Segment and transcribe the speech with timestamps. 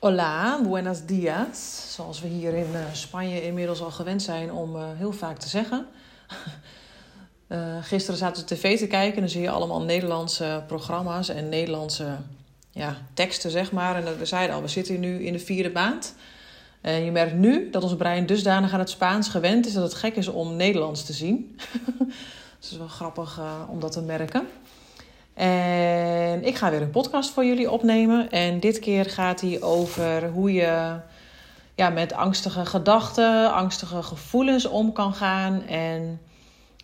[0.00, 1.86] Hola, buenos dias.
[1.94, 5.48] Zoals we hier in uh, Spanje inmiddels al gewend zijn om uh, heel vaak te
[5.48, 5.86] zeggen.
[7.48, 11.48] uh, gisteren zaten we tv te kijken en dan zie je allemaal Nederlandse programma's en
[11.48, 12.16] Nederlandse
[12.70, 14.04] ja, teksten, zeg maar.
[14.04, 16.14] En we zeiden al, we zitten nu in de vierde maand.
[16.80, 19.94] En je merkt nu dat ons brein dusdanig aan het Spaans gewend is dat het
[19.94, 21.58] gek is om Nederlands te zien.
[22.60, 24.48] dat is wel grappig om dat te merken.
[25.34, 26.07] En
[26.48, 28.30] ik ga weer een podcast voor jullie opnemen.
[28.30, 30.96] En dit keer gaat hij over hoe je
[31.74, 35.62] ja, met angstige gedachten, angstige gevoelens om kan gaan.
[35.66, 36.20] En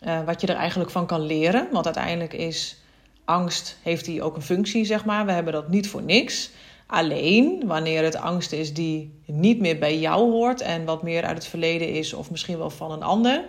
[0.07, 1.69] uh, wat je er eigenlijk van kan leren.
[1.73, 2.77] Want uiteindelijk is
[3.25, 5.27] angst, heeft die ook een functie, zeg maar.
[5.27, 6.51] We hebben dat niet voor niks.
[6.87, 11.37] Alleen wanneer het angst is die niet meer bij jou hoort en wat meer uit
[11.37, 13.45] het verleden is, of misschien wel van een ander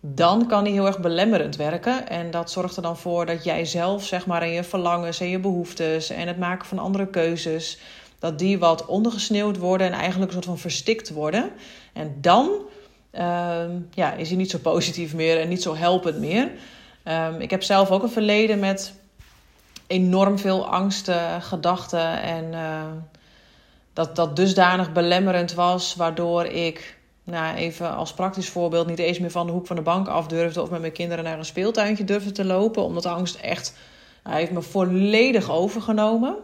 [0.00, 2.08] dan kan die heel erg belemmerend werken.
[2.08, 5.28] En dat zorgt er dan voor dat jij zelf, zeg maar, en je verlangens en
[5.28, 7.78] je behoeftes en het maken van andere keuzes,
[8.18, 11.50] dat die wat ondergesneeuwd worden en eigenlijk een soort van verstikt worden.
[11.92, 12.50] En dan
[13.12, 16.50] uh, ja, is hij niet zo positief meer en niet zo helpend meer.
[17.04, 18.92] Um, ik heb zelf ook een verleden met
[19.86, 22.82] enorm veel angsten, gedachten en uh,
[23.92, 29.30] dat dat dusdanig belemmerend was, waardoor ik nou, even als praktisch voorbeeld, niet eens meer
[29.30, 32.04] van de hoek van de bank af durfde of met mijn kinderen naar een speeltuintje
[32.04, 33.74] durfde te lopen, omdat angst echt,
[34.22, 36.36] hij heeft me volledig overgenomen.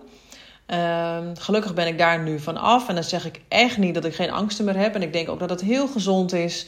[0.67, 4.05] Uh, gelukkig ben ik daar nu van af en dan zeg ik echt niet dat
[4.05, 4.95] ik geen angsten meer heb.
[4.95, 6.67] En ik denk ook dat het heel gezond is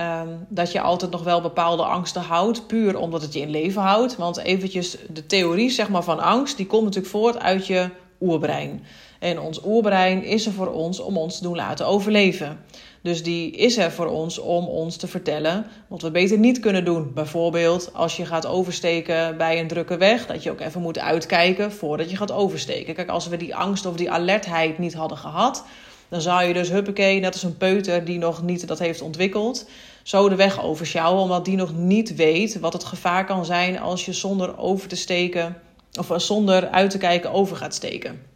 [0.00, 3.82] um, dat je altijd nog wel bepaalde angsten houdt, puur omdat het je in leven
[3.82, 4.16] houdt.
[4.16, 8.84] Want eventjes de theorie zeg maar, van angst, die komt natuurlijk voort uit je oerbrein.
[9.22, 12.58] En ons oerbrein is er voor ons om ons te doen laten overleven.
[13.02, 16.84] Dus die is er voor ons om ons te vertellen wat we beter niet kunnen
[16.84, 17.12] doen.
[17.14, 21.72] Bijvoorbeeld als je gaat oversteken bij een drukke weg, dat je ook even moet uitkijken
[21.72, 22.94] voordat je gaat oversteken.
[22.94, 25.64] Kijk, als we die angst of die alertheid niet hadden gehad,
[26.08, 29.68] dan zou je dus huppakee, net als een peuter die nog niet dat heeft ontwikkeld,
[30.02, 34.04] zo de weg oversjouwen, omdat die nog niet weet wat het gevaar kan zijn als
[34.04, 35.56] je zonder over te steken
[35.98, 38.31] of zonder uit te kijken over gaat steken.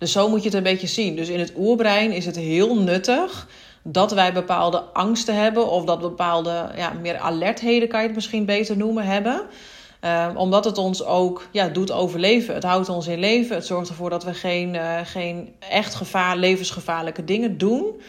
[0.00, 1.16] Dus zo moet je het een beetje zien.
[1.16, 3.48] Dus in het oerbrein is het heel nuttig
[3.82, 8.44] dat wij bepaalde angsten hebben of dat bepaalde ja, meer alertheden, kan je het misschien
[8.44, 9.42] beter noemen, hebben.
[10.04, 12.54] Um, omdat het ons ook ja, doet overleven.
[12.54, 13.56] Het houdt ons in leven.
[13.56, 18.00] Het zorgt ervoor dat we geen, uh, geen echt gevaar, levensgevaarlijke dingen doen.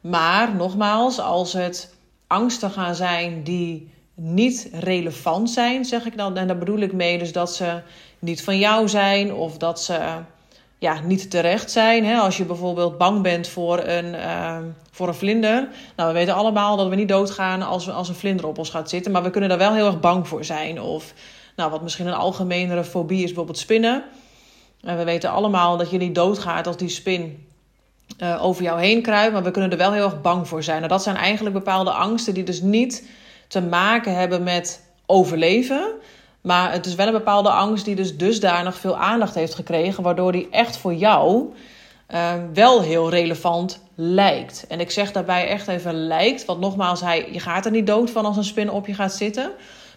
[0.00, 1.94] Maar nogmaals, als het
[2.26, 6.36] angsten gaan zijn die niet relevant zijn, zeg ik dan.
[6.36, 7.80] En daar bedoel ik mee dus dat ze
[8.18, 9.98] niet van jou zijn of dat ze
[10.84, 12.04] ja, niet terecht zijn.
[12.04, 12.18] Hè?
[12.18, 14.56] Als je bijvoorbeeld bang bent voor een, uh,
[14.90, 15.68] voor een vlinder.
[15.96, 18.90] Nou, we weten allemaal dat we niet doodgaan als, als een vlinder op ons gaat
[18.90, 19.12] zitten.
[19.12, 20.80] Maar we kunnen daar wel heel erg bang voor zijn.
[20.80, 21.12] Of
[21.56, 24.04] nou, wat misschien een algemenere fobie is, bijvoorbeeld spinnen.
[24.80, 27.46] En we weten allemaal dat je niet doodgaat als die spin
[28.18, 29.32] uh, over jou heen kruipt.
[29.32, 30.78] Maar we kunnen er wel heel erg bang voor zijn.
[30.78, 33.08] Nou, dat zijn eigenlijk bepaalde angsten die dus niet
[33.48, 35.92] te maken hebben met overleven.
[36.44, 40.32] Maar het is wel een bepaalde angst die dus dusdanig veel aandacht heeft gekregen, waardoor
[40.32, 41.54] die echt voor jou
[42.08, 44.64] uh, wel heel relevant lijkt.
[44.68, 48.10] En ik zeg daarbij echt even lijkt, want nogmaals, hij, je gaat er niet dood
[48.10, 49.50] van als een spin op je gaat zitten.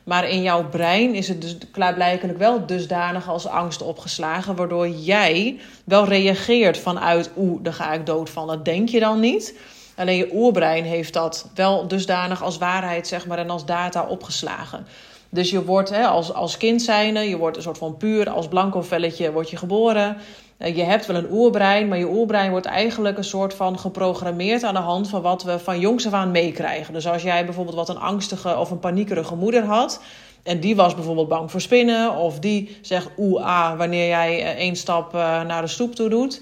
[0.04, 5.60] Maar in jouw brein is het dus klaarblijkelijk wel dusdanig als angst opgeslagen, waardoor jij
[5.84, 8.48] wel reageert vanuit, oeh, daar ga ik dood van.
[8.48, 9.60] Dat denk je dan niet.
[9.96, 14.88] Alleen je oerbrein heeft dat wel dusdanig als waarheid, zeg maar, en als data opgeslagen.
[15.30, 18.48] Dus je wordt hè, als, als kind zijnde, je wordt een soort van puur als
[18.48, 20.18] blanco velletje word je geboren.
[20.58, 24.64] Eh, je hebt wel een oerbrein, maar je oerbrein wordt eigenlijk een soort van geprogrammeerd
[24.64, 26.94] aan de hand van wat we van jongs af aan meekrijgen.
[26.94, 30.02] Dus als jij bijvoorbeeld wat een angstige of een paniekerige moeder had.
[30.44, 32.16] En die was bijvoorbeeld bang voor spinnen.
[32.16, 36.10] Of die zegt oeh ah wanneer jij eh, één stap eh, naar de stoep toe
[36.10, 36.42] doet.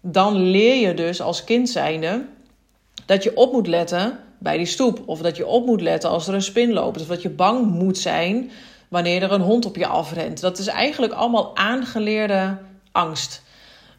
[0.00, 2.26] Dan leer je dus als kind zijnde
[3.06, 5.02] dat je op moet letten bij die stoep.
[5.06, 7.00] Of dat je op moet letten als er een spin loopt.
[7.00, 8.50] Of dat je bang moet zijn
[8.88, 10.40] wanneer er een hond op je afrent.
[10.40, 12.58] Dat is eigenlijk allemaal aangeleerde
[12.92, 13.42] angst.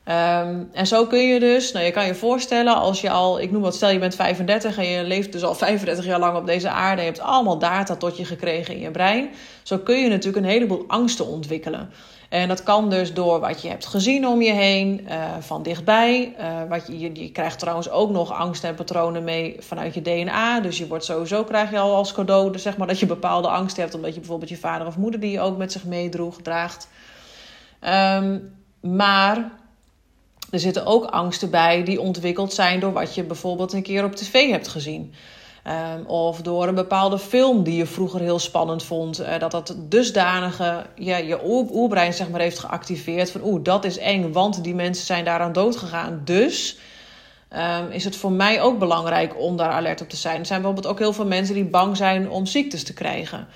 [0.07, 3.51] Um, en zo kun je dus, nou je kan je voorstellen als je al, ik
[3.51, 6.45] noem wat, stel je bent 35 en je leeft dus al 35 jaar lang op
[6.45, 7.01] deze aarde.
[7.01, 9.29] Je hebt allemaal data tot je gekregen in je brein.
[9.63, 11.89] Zo kun je natuurlijk een heleboel angsten ontwikkelen.
[12.35, 16.35] En dat kan dus door wat je hebt gezien om je heen, uh, van dichtbij.
[16.39, 20.59] Uh, wat je, je, krijgt trouwens ook nog angst en patronen mee vanuit je DNA.
[20.59, 23.47] Dus je wordt sowieso, krijg je al als cadeau, dus zeg maar dat je bepaalde
[23.47, 23.93] angst hebt.
[23.93, 26.87] Omdat je bijvoorbeeld je vader of moeder die je ook met zich meedroeg, draagt.
[27.81, 29.51] Um, maar
[30.51, 34.15] er zitten ook angsten bij die ontwikkeld zijn door wat je bijvoorbeeld een keer op
[34.15, 35.13] tv hebt gezien.
[35.65, 39.21] Ehm, of door een bepaalde film die je vroeger heel spannend vond.
[39.21, 41.39] Uh, dat dat dusdanige ja, je
[41.71, 43.31] oerbrein zeg maar, heeft geactiveerd.
[43.31, 46.21] Van oeh, dat is eng, want die mensen zijn daaraan dood gegaan.
[46.23, 46.77] Dus
[47.53, 50.39] um, is het voor mij ook belangrijk om daar alert op te zijn.
[50.39, 53.47] Er zijn bijvoorbeeld ook heel veel mensen die bang zijn om ziektes te krijgen.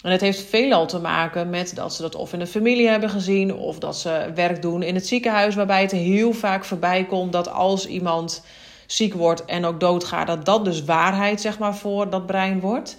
[0.00, 3.10] En het heeft veelal te maken met dat ze dat of in de familie hebben
[3.10, 7.32] gezien, of dat ze werk doen in het ziekenhuis, waarbij het heel vaak voorbij komt
[7.32, 8.42] dat als iemand
[8.92, 12.96] ziek wordt en ook doodgaat, dat dat dus waarheid zeg maar voor dat brein wordt.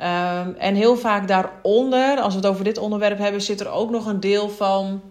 [0.00, 3.90] Um, en heel vaak daaronder, als we het over dit onderwerp hebben, zit er ook
[3.90, 5.02] nog een deel van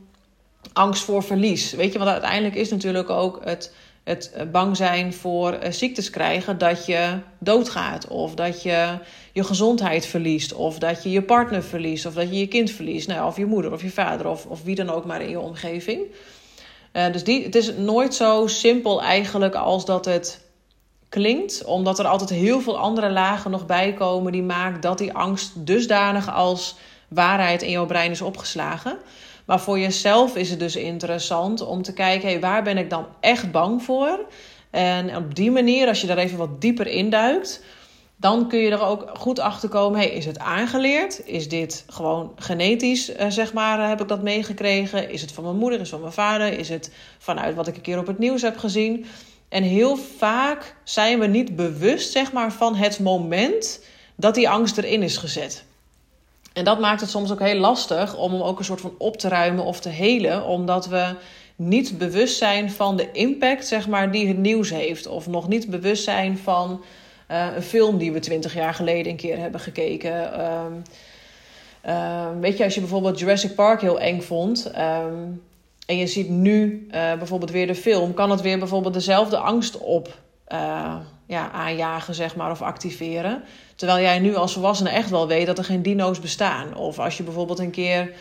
[0.73, 1.71] angst voor verlies.
[1.71, 3.73] Weet je, want uiteindelijk is natuurlijk ook het
[4.06, 8.07] het eh, bang zijn voor uh, ziektes krijgen, dat je doodgaat.
[8.07, 8.97] Of dat je
[9.33, 10.53] je gezondheid verliest.
[10.53, 12.06] Of dat je je partner verliest.
[12.06, 13.07] Of dat je je kind verliest.
[13.07, 14.27] Nou, of je moeder of je vader.
[14.27, 16.01] Of, of wie dan ook maar in je omgeving.
[16.95, 20.42] Uh, dus die, het is nooit zo simpel eigenlijk als dat het
[21.09, 21.63] klinkt.
[21.65, 24.31] Omdat er altijd heel veel andere lagen nog bij komen.
[24.31, 26.75] Die maakt dat die angst dusdanig als
[27.07, 28.97] waarheid in jouw brein is opgeslagen.
[29.45, 33.06] Maar voor jezelf is het dus interessant om te kijken: hey, waar ben ik dan
[33.19, 34.19] echt bang voor?
[34.69, 37.63] En op die manier, als je daar even wat dieper induikt,
[38.15, 41.25] dan kun je er ook goed achter komen: hey, is het aangeleerd?
[41.25, 45.09] Is dit gewoon genetisch, eh, zeg maar, heb ik dat meegekregen?
[45.09, 45.79] Is het van mijn moeder?
[45.79, 46.59] Is het van mijn vader?
[46.59, 49.06] Is het vanuit wat ik een keer op het nieuws heb gezien?
[49.50, 53.83] En heel vaak zijn we niet bewust, zeg maar, van het moment
[54.15, 55.65] dat die angst erin is gezet.
[56.53, 59.17] En dat maakt het soms ook heel lastig om hem ook een soort van op
[59.17, 61.15] te ruimen of te helen, omdat we
[61.56, 65.07] niet bewust zijn van de impact zeg maar, die het nieuws heeft.
[65.07, 66.83] Of nog niet bewust zijn van
[67.31, 70.45] uh, een film die we twintig jaar geleden een keer hebben gekeken.
[70.45, 70.83] Um,
[71.86, 74.72] uh, weet je, als je bijvoorbeeld Jurassic Park heel eng vond.
[74.77, 75.44] Um,
[75.86, 79.77] en je ziet nu uh, bijvoorbeeld weer de film, kan het weer bijvoorbeeld dezelfde angst
[79.77, 80.18] op
[81.27, 83.44] ja, aanjagen, zeg maar, of activeren.
[83.75, 86.75] Terwijl jij nu als volwassene echt wel weet dat er geen dino's bestaan.
[86.75, 88.12] Of als je bijvoorbeeld een keer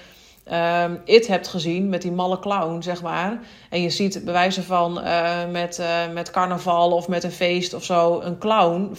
[0.52, 3.40] um, It hebt gezien met die malle clown, zeg maar.
[3.70, 7.84] En je ziet bewijzen van uh, met, uh, met carnaval of met een feest of
[7.84, 8.96] zo een clown,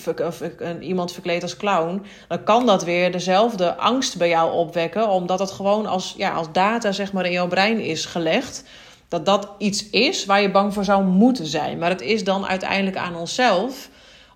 [0.58, 2.06] een, iemand verkleed als clown.
[2.28, 6.48] Dan kan dat weer dezelfde angst bij jou opwekken, omdat het gewoon als, ja, als
[6.52, 8.64] data zeg maar, in jouw brein is gelegd.
[9.08, 11.78] Dat dat iets is waar je bang voor zou moeten zijn.
[11.78, 13.90] Maar het is dan uiteindelijk aan onszelf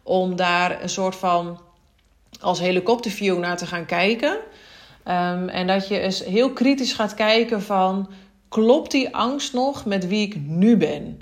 [0.03, 1.59] om daar een soort van
[2.41, 4.37] als helikopterview naar te gaan kijken.
[5.05, 8.09] Um, en dat je eens heel kritisch gaat kijken van...
[8.49, 11.19] klopt die angst nog met wie ik nu ben?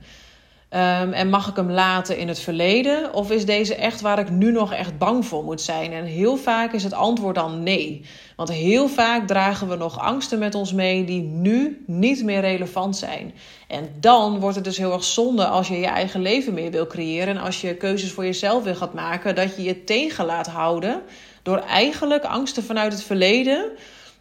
[0.69, 3.13] Um, en mag ik hem laten in het verleden?
[3.13, 5.93] Of is deze echt waar ik nu nog echt bang voor moet zijn?
[5.93, 8.05] En heel vaak is het antwoord dan nee.
[8.35, 12.97] Want heel vaak dragen we nog angsten met ons mee die nu niet meer relevant
[12.97, 13.33] zijn.
[13.67, 16.87] En dan wordt het dus heel erg zonde als je je eigen leven meer wil
[16.87, 17.37] creëren.
[17.37, 21.01] En als je keuzes voor jezelf wil gaat maken, dat je je tegen laat houden
[21.47, 23.71] door eigenlijk angsten vanuit het verleden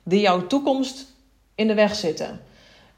[0.02, 1.06] die jouw toekomst
[1.54, 2.40] in de weg zitten.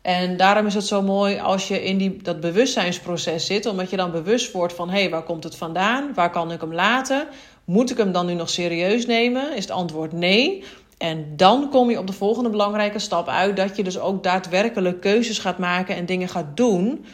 [0.02, 3.96] En daarom is het zo mooi als je in die, dat bewustzijnsproces zit, omdat je
[3.96, 6.14] dan bewust wordt van hé, hey, waar komt het vandaan?
[6.14, 7.28] Waar kan ik hem laten?
[7.64, 9.56] Moet ik hem dan nu nog serieus nemen?
[9.56, 10.64] Is het antwoord nee.
[10.98, 15.00] En dan kom je op de volgende belangrijke stap uit, dat je dus ook daadwerkelijk
[15.00, 17.04] keuzes gaat maken en dingen gaat doen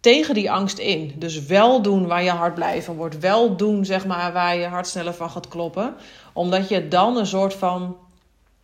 [0.00, 1.12] tegen die angst in.
[1.16, 3.18] Dus wel doen waar je hart blij van wordt.
[3.18, 5.94] Wel doen zeg maar, waar je hart sneller van gaat kloppen.
[6.32, 7.96] Omdat je dan een soort van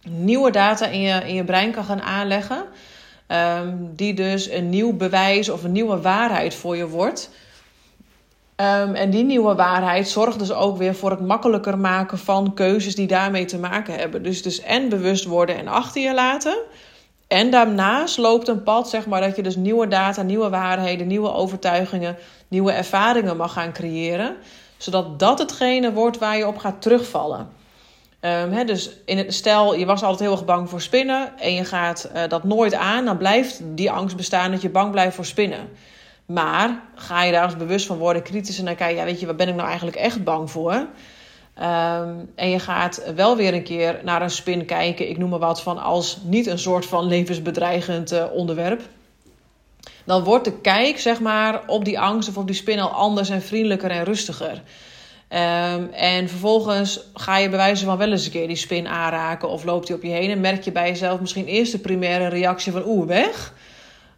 [0.09, 2.65] nieuwe data in je, in je brein kan gaan aanleggen.
[3.29, 7.31] Um, die dus een nieuw bewijs of een nieuwe waarheid voor je wordt.
[8.57, 12.95] Um, en die nieuwe waarheid zorgt dus ook weer voor het makkelijker maken van keuzes
[12.95, 14.23] die daarmee te maken hebben.
[14.23, 16.57] Dus, dus en bewust worden en achter je laten.
[17.29, 21.33] En daarnaast loopt een pad, zeg maar, dat je dus nieuwe data, nieuwe waarheden, nieuwe
[21.33, 22.17] overtuigingen,
[22.49, 24.37] nieuwe ervaringen mag gaan creëren.
[24.77, 27.49] Zodat dat hetgene wordt waar je op gaat terugvallen.
[28.21, 31.65] Um, dus in het, stel, je was altijd heel erg bang voor spinnen en je
[31.65, 35.25] gaat uh, dat nooit aan, dan blijft die angst bestaan dat je bang blijft voor
[35.25, 35.69] spinnen.
[36.27, 39.27] Maar ga je daar eens bewust van worden, kritisch en dan kijken, ja, weet je,
[39.27, 40.87] waar ben ik nou eigenlijk echt bang voor?
[41.59, 45.39] Um, en je gaat wel weer een keer naar een spin kijken, ik noem maar
[45.39, 48.81] wat van als niet een soort van levensbedreigend uh, onderwerp.
[50.05, 53.29] Dan wordt de kijk, zeg maar, op die angst of op die spin al anders
[53.29, 54.63] en vriendelijker en rustiger.
[55.29, 59.49] Um, en vervolgens ga je bij wijze van wel eens een keer die spin aanraken
[59.49, 62.29] of loopt hij op je heen en merk je bij jezelf misschien eerst de primaire
[62.29, 63.53] reactie van oeh, weg.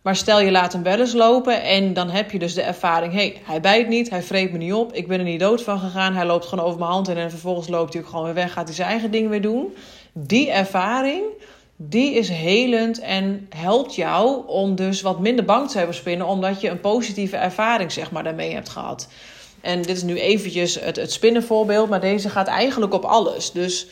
[0.09, 3.13] Maar stel je laat hem wel eens lopen en dan heb je dus de ervaring:
[3.13, 5.63] hé, hey, hij bijt niet, hij vreet me niet op, ik ben er niet dood
[5.63, 8.35] van gegaan, hij loopt gewoon over mijn hand en vervolgens loopt hij ook gewoon weer
[8.35, 9.75] weg, gaat hij zijn eigen ding weer doen.
[10.13, 11.23] Die ervaring,
[11.77, 16.61] die is helend en helpt jou om dus wat minder bang te hebben spinnen, omdat
[16.61, 19.09] je een positieve ervaring zeg maar daarmee hebt gehad.
[19.61, 23.53] En dit is nu eventjes het, het spinnenvoorbeeld, maar deze gaat eigenlijk op alles.
[23.53, 23.87] Dus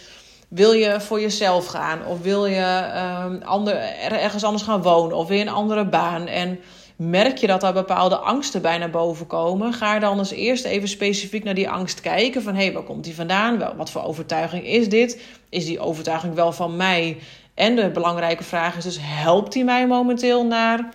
[0.49, 2.07] wil je voor jezelf gaan?
[2.07, 3.77] Of wil je ander,
[4.11, 5.17] ergens anders gaan wonen?
[5.17, 6.27] Of wil je een andere baan?
[6.27, 6.61] En
[6.97, 9.73] merk je dat daar bepaalde angsten bij naar boven komen?
[9.73, 12.43] Ga dan eens eerst even specifiek naar die angst kijken.
[12.43, 13.77] Van hé, hey, waar komt die vandaan?
[13.77, 15.23] Wat voor overtuiging is dit?
[15.49, 17.19] Is die overtuiging wel van mij?
[17.55, 20.89] En de belangrijke vraag is dus: helpt die mij momenteel naar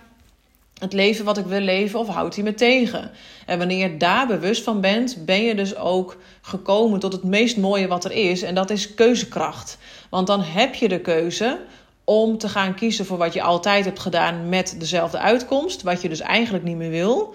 [0.82, 3.10] het leven wat ik wil leven of houdt hij me tegen?
[3.46, 7.56] En wanneer je daar bewust van bent, ben je dus ook gekomen tot het meest
[7.56, 8.42] mooie wat er is.
[8.42, 9.78] En dat is keuzekracht.
[10.10, 11.60] Want dan heb je de keuze
[12.04, 16.08] om te gaan kiezen voor wat je altijd hebt gedaan met dezelfde uitkomst, wat je
[16.08, 17.34] dus eigenlijk niet meer wil.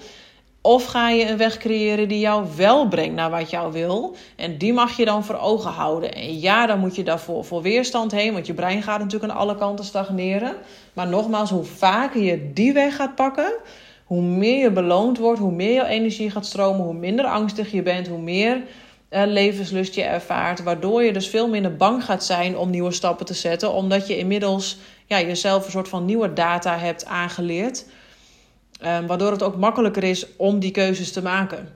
[0.68, 4.16] Of ga je een weg creëren die jou wel brengt naar wat jou wil.
[4.36, 6.14] En die mag je dan voor ogen houden.
[6.14, 8.34] En ja, dan moet je daarvoor voor weerstand heen.
[8.34, 10.56] Want je brein gaat natuurlijk aan alle kanten stagneren.
[10.94, 13.54] Maar nogmaals, hoe vaker je die weg gaat pakken.
[14.06, 17.82] Hoe meer je beloond wordt, hoe meer je energie gaat stromen, hoe minder angstig je
[17.82, 18.56] bent, hoe meer
[19.10, 20.64] uh, levenslust je ervaart.
[20.64, 23.74] Waardoor je dus veel minder bang gaat zijn om nieuwe stappen te zetten.
[23.74, 27.86] Omdat je inmiddels ja, jezelf een soort van nieuwe data hebt aangeleerd.
[28.86, 31.70] Um, waardoor het ook makkelijker is om die keuzes te maken.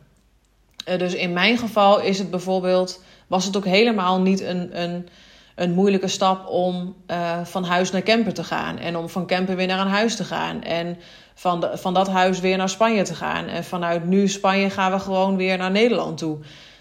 [0.89, 5.07] Uh, dus in mijn geval is het bijvoorbeeld, was het ook helemaal niet een, een,
[5.55, 8.77] een moeilijke stap om uh, van huis naar camper te gaan.
[8.77, 10.63] En om van camper weer naar een huis te gaan.
[10.63, 10.97] En
[11.33, 13.47] van, de, van dat huis weer naar Spanje te gaan.
[13.47, 16.37] En vanuit nu Spanje gaan we gewoon weer naar Nederland toe.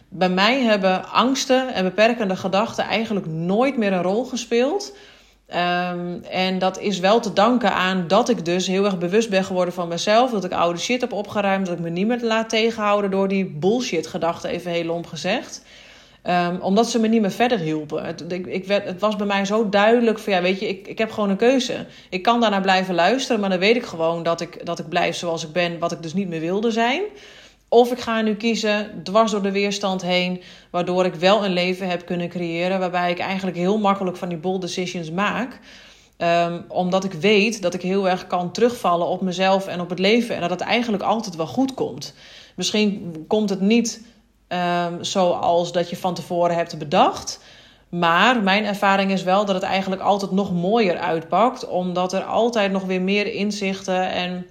[0.09, 4.97] Bij mij hebben angsten en beperkende gedachten eigenlijk nooit meer een rol gespeeld.
[5.54, 9.45] Um, en dat is wel te danken aan dat ik dus heel erg bewust ben
[9.45, 10.30] geworden van mezelf.
[10.30, 11.66] Dat ik oude shit heb opgeruimd.
[11.66, 15.62] Dat ik me niet meer laat tegenhouden door die bullshit gedachten, even heel lomp gezegd.
[16.26, 18.04] Um, omdat ze me niet meer verder hielpen.
[18.04, 20.87] Het, ik, ik werd, het was bij mij zo duidelijk van ja, weet je, ik,
[20.87, 21.87] ik heb gewoon een keuze.
[22.09, 25.16] Ik kan daarna blijven luisteren, maar dan weet ik gewoon dat ik, dat ik blijf
[25.16, 27.02] zoals ik ben, wat ik dus niet meer wilde zijn.
[27.73, 31.89] Of ik ga nu kiezen dwars door de weerstand heen, waardoor ik wel een leven
[31.89, 35.61] heb kunnen creëren waarbij ik eigenlijk heel makkelijk van die bold decisions maak.
[36.19, 39.99] Um, omdat ik weet dat ik heel erg kan terugvallen op mezelf en op het
[39.99, 42.15] leven en dat het eigenlijk altijd wel goed komt.
[42.57, 44.05] Misschien komt het niet
[44.49, 47.41] um, zoals dat je van tevoren hebt bedacht.
[47.89, 52.73] Maar mijn ervaring is wel dat het eigenlijk altijd nog mooier uitpakt, omdat er altijd
[52.73, 54.47] nog weer meer inzichten en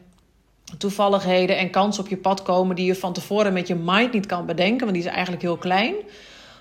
[0.78, 4.26] toevalligheden en kansen op je pad komen die je van tevoren met je mind niet
[4.26, 5.96] kan bedenken, want die is eigenlijk heel klein.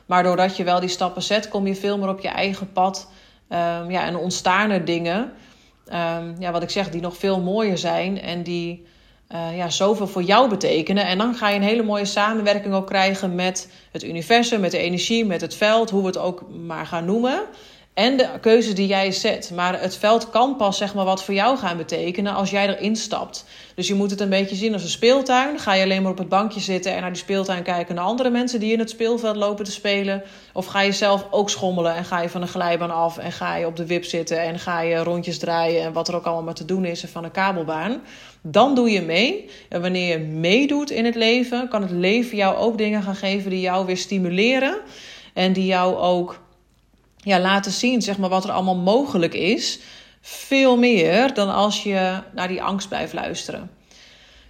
[0.07, 3.09] Maar doordat je wel die stappen zet, kom je veel meer op je eigen pad.
[3.49, 5.33] Um, ja, en ontstaan er dingen,
[5.87, 8.87] um, ja, wat ik zeg, die nog veel mooier zijn en die
[9.33, 11.07] uh, ja, zoveel voor jou betekenen.
[11.07, 14.79] En dan ga je een hele mooie samenwerking ook krijgen met het universum, met de
[14.79, 17.43] energie, met het veld, hoe we het ook maar gaan noemen
[17.95, 19.51] en de keuze die jij zet.
[19.55, 22.97] Maar het veld kan pas zeg maar, wat voor jou gaan betekenen als jij erin
[22.97, 23.45] stapt.
[23.75, 25.59] Dus je moet het een beetje zien als een speeltuin.
[25.59, 28.31] Ga je alleen maar op het bankje zitten en naar die speeltuin kijken naar andere
[28.31, 30.23] mensen die in het speelveld lopen te spelen?
[30.53, 33.57] Of ga je zelf ook schommelen en ga je van een glijbaan af en ga
[33.57, 36.45] je op de wip zitten en ga je rondjes draaien en wat er ook allemaal
[36.45, 38.03] maar te doen is van een kabelbaan?
[38.43, 39.51] Dan doe je mee.
[39.69, 43.51] En wanneer je meedoet in het leven, kan het leven jou ook dingen gaan geven
[43.51, 44.79] die jou weer stimuleren
[45.35, 46.47] en die jou ook
[47.23, 49.79] ja, laten zien zeg maar, wat er allemaal mogelijk is.
[50.21, 53.71] Veel meer dan als je naar die angst blijft luisteren.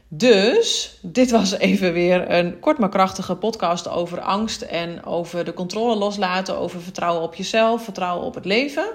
[0.08, 5.54] Dus dit was even weer een kort maar krachtige podcast over angst en over de
[5.54, 8.86] controle loslaten, over vertrouwen op jezelf, vertrouwen op het leven.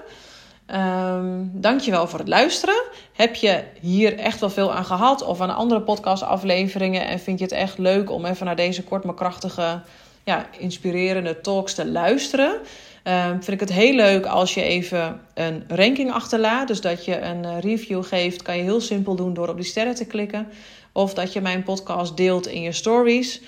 [0.66, 2.82] Um, dankjewel voor het luisteren.
[3.12, 7.44] Heb je hier echt wel veel aan gehad of aan andere podcastafleveringen en vind je
[7.44, 9.80] het echt leuk om even naar deze kort maar krachtige,
[10.24, 12.60] ja, inspirerende talks te luisteren?
[13.08, 16.68] Um, vind ik het heel leuk als je even een ranking achterlaat.
[16.68, 19.64] Dus dat je een eh, review geeft, kan je heel simpel doen door op die
[19.64, 20.48] sterren te klikken.
[20.92, 23.42] Of dat je mijn podcast deelt in je stories.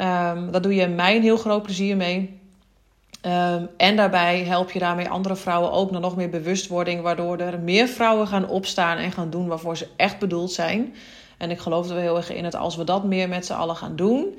[0.00, 2.40] Um, dat doe je mij een heel groot plezier mee.
[3.26, 7.58] Um, en daarbij help je daarmee andere vrouwen ook naar nog meer bewustwording, waardoor er
[7.58, 10.94] meer vrouwen gaan opstaan en gaan doen waarvoor ze echt bedoeld zijn.
[11.38, 13.76] En ik geloof er heel erg in dat als we dat meer met z'n allen
[13.76, 14.38] gaan doen,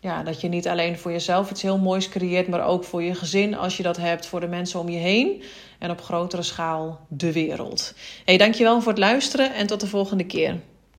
[0.00, 3.14] ja, dat je niet alleen voor jezelf iets heel moois creëert, maar ook voor je
[3.14, 5.42] gezin als je dat hebt, voor de mensen om je heen
[5.78, 7.94] en op grotere schaal de wereld.
[8.24, 10.60] Hey, dankjewel voor het luisteren en tot de volgende keer.